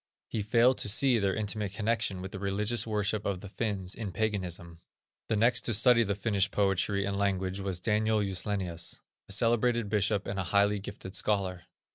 He 0.29 0.41
failed 0.41 0.79
to 0.79 0.89
see 0.89 1.19
their 1.19 1.35
intimate 1.35 1.73
connection 1.73 2.23
with 2.23 2.31
the 2.31 2.39
religious 2.39 2.87
worship 2.87 3.23
of 3.23 3.41
the 3.41 3.49
Finns 3.49 3.93
in 3.93 4.11
paganism. 4.11 4.79
The 5.29 5.35
next 5.35 5.61
to 5.65 5.75
study 5.75 6.01
the 6.01 6.15
Finnish 6.15 6.49
poetry 6.49 7.05
and 7.05 7.15
language 7.19 7.59
was 7.59 7.79
Daniel 7.79 8.19
Juslenius, 8.21 8.99
a 9.29 9.31
celebrated 9.31 9.89
bishop, 9.89 10.25
and 10.25 10.39
a 10.39 10.45
highly 10.49 10.79
gifted 10.79 11.15
scholar. 11.15 11.65